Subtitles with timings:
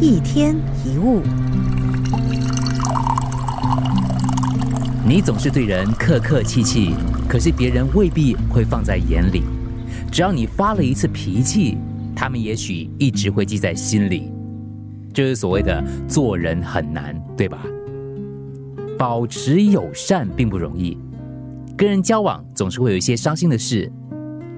[0.00, 1.22] 一天一物，
[5.04, 6.94] 你总是对人客客气气，
[7.28, 9.42] 可是别人未必会放在眼里。
[10.12, 11.78] 只要你发了一次脾气，
[12.14, 14.30] 他们也许一直会记在心里。
[15.12, 17.58] 这是所谓的做人很难，对吧？
[18.96, 20.96] 保持友善并不容易，
[21.76, 23.90] 跟人交往总是会有一些伤心的事，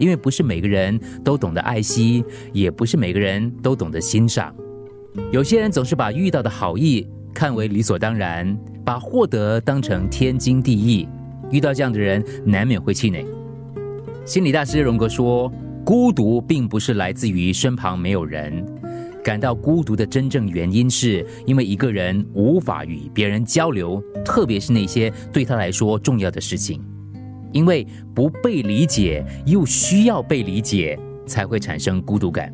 [0.00, 4.52] 因为不是每个人都懂得爱惜，也不是每个人都懂得欣赏。
[5.32, 11.08] 有些人总是把遇到的好意看为理所当然，把获得当成天经地义。
[11.50, 13.24] 遇到这样的人，难免会气馁。
[14.24, 15.50] 心理大师荣格说
[15.84, 18.64] ：“孤独并不是来自于身旁没有人，
[19.24, 26.84] 感到孤独的真正原因是因为一个人无法与别人交流，特别是那些对他来说重要的事情。
[27.52, 32.52] 因为不被理解又需要被理解，才会产生孤独感。”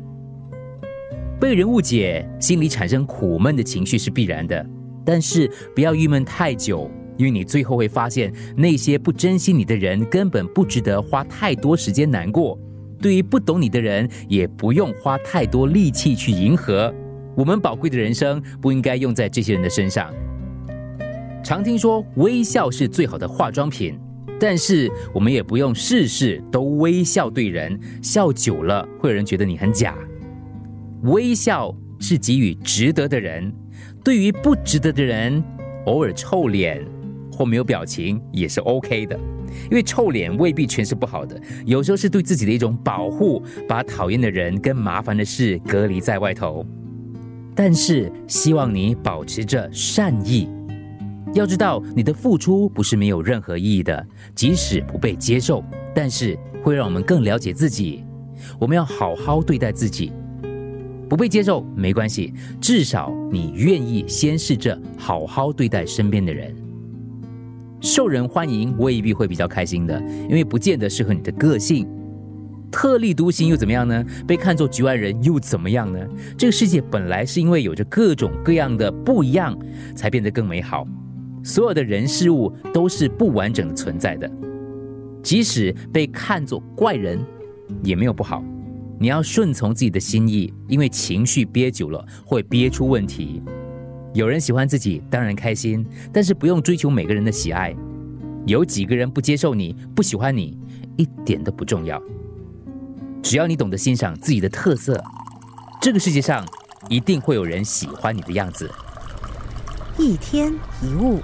[1.45, 4.65] 被人误解，心里产生苦闷的情绪是必然的，
[5.05, 12.59] 但是不要郁闷太久，因为你最后会发现，那些不珍惜你的人根本不值得花太多时间难过。
[12.99, 16.91] 对于不懂你的人，也不用花太多力气去迎合。
[17.37, 20.11] 我们宝贵的人生不应该用在这些人的身上。
[21.43, 23.99] 常听说微笑是最好的化妆品，
[24.39, 29.95] 但是我们也不用事事都微笑对人，笑久了会有人觉得你很假。
[31.05, 33.53] 微笑是给予值得的人，
[34.03, 35.43] 对于不值得的人，
[35.85, 36.83] 偶尔臭脸
[37.31, 39.15] 或没有表情也是 OK 的，
[39.69, 46.65] 因为臭脸未必全是不好的，有时候是对自己的一种保护，把讨厌的人跟麻烦的事隔离在外头。
[47.53, 50.49] 但是希望你保持着善意，
[51.35, 58.03] 要知道你的付出不是没有任何意义的，即使不被接受，但是会让我们更了解自己。
[58.59, 60.11] 我们要好好对待自己。
[61.09, 66.55] 不被接受没关系，至少你愿意先试着好好对待身边的人。
[67.81, 71.87] 受人欢迎未必会比较开心的，因为不见得适合你的个性。
[72.71, 74.03] 特立独行又怎么样呢？
[74.27, 75.99] 被看作局外人又怎么样呢？
[76.37, 79.57] 这个世界本来是因为有着各种各样的不一样，
[79.95, 80.85] 才变得更美好。
[81.43, 84.29] 所有的人事物都是不完整的存在的，
[85.21, 87.23] 即使被看作怪人，
[87.83, 88.43] 也没有不好。
[88.97, 93.41] 你要顺从自己的心意，因为情绪憋久了会憋出问题。
[94.13, 97.75] 有人喜欢自己，当然开心，但是不用追求每个人的喜爱。
[98.45, 100.57] 有几个人不接受你、不喜欢你，
[100.95, 102.01] 一点都不重要。
[103.21, 105.03] 只要你懂得欣赏自己的特色，
[105.81, 106.45] 这个世界上
[106.87, 108.71] 一定会有人喜欢你的样子。
[109.97, 111.19] 一天一物，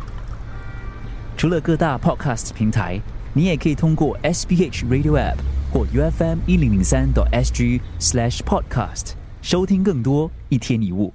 [1.38, 3.00] 除了各大 Podcast 平台，
[3.34, 5.38] 你也可以通过 SBH Radio App。
[5.72, 11.14] 或 UFM 一零零三 SG slash podcast 收听更多一天一物。